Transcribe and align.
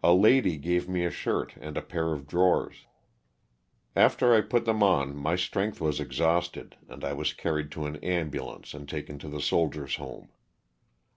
A 0.00 0.12
lady 0.14 0.58
gave 0.58 0.88
me 0.88 1.04
a 1.04 1.10
shirt 1.10 1.56
and 1.60 1.76
a 1.76 1.82
pair 1.82 2.12
of 2.12 2.28
drawers. 2.28 2.86
After 3.96 4.32
I 4.32 4.40
put 4.40 4.64
them 4.64 4.80
on 4.80 5.16
my 5.16 5.34
strength 5.34 5.80
was 5.80 5.98
exhausted 5.98 6.76
and 6.88 7.02
I 7.04 7.12
was 7.14 7.32
carried 7.32 7.72
to 7.72 7.86
an 7.86 7.96
ambu 7.98 8.46
lance 8.46 8.74
and 8.74 8.88
taken 8.88 9.18
to 9.18 9.28
the 9.28 9.40
Soldiers' 9.40 9.96
Home. 9.96 10.28